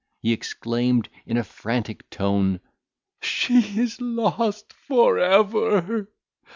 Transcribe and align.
He 0.23 0.33
exclaimed, 0.33 1.09
in 1.27 1.37
a 1.37 1.43
frantic 1.43 2.09
tone, 2.09 2.59
"She 3.21 3.79
is 3.79 4.01
lost 4.01 4.73
for 4.73 5.19
ever! 5.19 6.07